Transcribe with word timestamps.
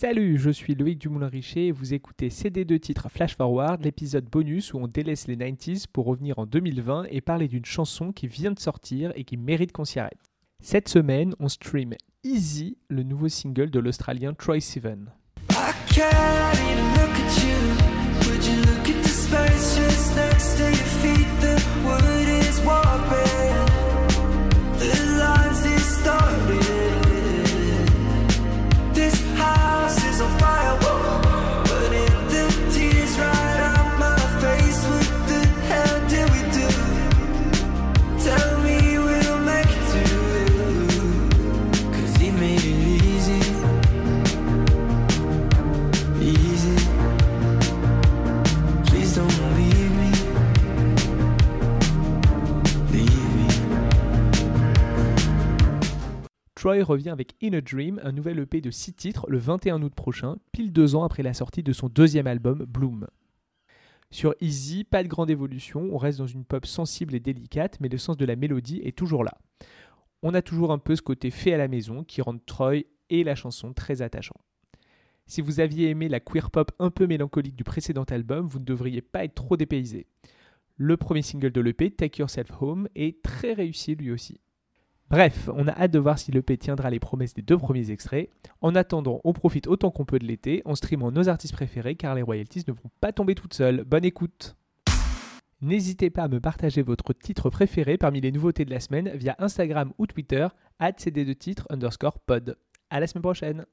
Salut, 0.00 0.38
je 0.38 0.50
suis 0.50 0.76
Loïc 0.76 1.00
Dumoulin-Richer 1.00 1.66
et 1.66 1.72
vous 1.72 1.92
écoutez 1.92 2.28
CD2 2.28 2.78
titres 2.78 3.08
Flash 3.08 3.36
Forward, 3.36 3.82
l'épisode 3.82 4.26
bonus 4.26 4.72
où 4.72 4.78
on 4.78 4.86
délaisse 4.86 5.26
les 5.26 5.36
90s 5.36 5.86
pour 5.92 6.06
revenir 6.06 6.38
en 6.38 6.46
2020 6.46 7.06
et 7.10 7.20
parler 7.20 7.48
d'une 7.48 7.64
chanson 7.64 8.12
qui 8.12 8.28
vient 8.28 8.52
de 8.52 8.60
sortir 8.60 9.10
et 9.16 9.24
qui 9.24 9.36
mérite 9.36 9.72
qu'on 9.72 9.84
s'y 9.84 9.98
arrête. 9.98 10.20
Cette 10.62 10.88
semaine, 10.88 11.34
on 11.40 11.48
stream 11.48 11.94
Easy, 12.22 12.78
le 12.88 13.02
nouveau 13.02 13.28
single 13.28 13.70
de 13.70 13.80
l'Australien 13.80 14.34
Troy 14.34 14.60
Sivan. 14.60 15.06
Troy 56.58 56.82
revient 56.82 57.10
avec 57.10 57.36
In 57.40 57.52
a 57.52 57.60
Dream, 57.60 58.00
un 58.02 58.10
nouvel 58.10 58.40
EP 58.40 58.60
de 58.60 58.72
6 58.72 58.94
titres, 58.94 59.26
le 59.28 59.38
21 59.38 59.80
août 59.80 59.94
prochain, 59.94 60.38
pile 60.50 60.72
deux 60.72 60.96
ans 60.96 61.04
après 61.04 61.22
la 61.22 61.32
sortie 61.32 61.62
de 61.62 61.72
son 61.72 61.88
deuxième 61.88 62.26
album, 62.26 62.64
Bloom. 62.64 63.06
Sur 64.10 64.34
Easy, 64.40 64.82
pas 64.82 65.04
de 65.04 65.08
grande 65.08 65.30
évolution, 65.30 65.88
on 65.92 65.98
reste 65.98 66.18
dans 66.18 66.26
une 66.26 66.44
pop 66.44 66.66
sensible 66.66 67.14
et 67.14 67.20
délicate, 67.20 67.78
mais 67.78 67.88
le 67.88 67.96
sens 67.96 68.16
de 68.16 68.24
la 68.24 68.34
mélodie 68.34 68.80
est 68.82 68.98
toujours 68.98 69.22
là. 69.22 69.38
On 70.24 70.34
a 70.34 70.42
toujours 70.42 70.72
un 70.72 70.78
peu 70.78 70.96
ce 70.96 71.02
côté 71.02 71.30
fait 71.30 71.54
à 71.54 71.58
la 71.58 71.68
maison 71.68 72.02
qui 72.02 72.22
rend 72.22 72.36
Troy 72.44 72.86
et 73.08 73.22
la 73.22 73.36
chanson 73.36 73.72
très 73.72 74.02
attachants. 74.02 74.40
Si 75.26 75.40
vous 75.40 75.60
aviez 75.60 75.90
aimé 75.90 76.08
la 76.08 76.18
queer 76.18 76.50
pop 76.50 76.72
un 76.80 76.90
peu 76.90 77.06
mélancolique 77.06 77.54
du 77.54 77.62
précédent 77.62 78.02
album, 78.10 78.48
vous 78.48 78.58
ne 78.58 78.64
devriez 78.64 79.00
pas 79.00 79.22
être 79.22 79.34
trop 79.34 79.56
dépaysé. 79.56 80.08
Le 80.74 80.96
premier 80.96 81.22
single 81.22 81.52
de 81.52 81.60
l'EP, 81.60 81.92
Take 81.92 82.20
Yourself 82.20 82.50
Home, 82.60 82.88
est 82.96 83.22
très 83.22 83.52
réussi 83.52 83.94
lui 83.94 84.10
aussi. 84.10 84.40
Bref, 85.10 85.48
on 85.54 85.66
a 85.66 85.72
hâte 85.72 85.90
de 85.90 85.98
voir 85.98 86.18
si 86.18 86.32
l'EP 86.32 86.58
tiendra 86.58 86.90
les 86.90 87.00
promesses 87.00 87.32
des 87.32 87.40
deux 87.40 87.56
premiers 87.56 87.90
extraits. 87.90 88.28
En 88.60 88.74
attendant, 88.74 89.22
on 89.24 89.32
profite 89.32 89.66
autant 89.66 89.90
qu'on 89.90 90.04
peut 90.04 90.18
de 90.18 90.26
l'été 90.26 90.60
en 90.66 90.74
streamant 90.74 91.10
nos 91.10 91.30
artistes 91.30 91.54
préférés 91.54 91.94
car 91.94 92.14
les 92.14 92.20
royalties 92.20 92.64
ne 92.68 92.74
vont 92.74 92.90
pas 93.00 93.10
tomber 93.12 93.34
toutes 93.34 93.54
seules. 93.54 93.84
Bonne 93.84 94.04
écoute 94.04 94.54
N'hésitez 95.62 96.10
pas 96.10 96.24
à 96.24 96.28
me 96.28 96.40
partager 96.40 96.82
votre 96.82 97.14
titre 97.14 97.48
préféré 97.48 97.96
parmi 97.96 98.20
les 98.20 98.30
nouveautés 98.30 98.66
de 98.66 98.70
la 98.70 98.80
semaine 98.80 99.10
via 99.14 99.34
Instagram 99.38 99.92
ou 99.96 100.06
Twitter, 100.06 100.46
cd 100.98 101.24
de 101.24 101.32
titre 101.32 101.66
underscore 101.70 102.18
pod. 102.18 102.58
À 102.90 103.00
la 103.00 103.06
semaine 103.06 103.22
prochaine 103.22 103.64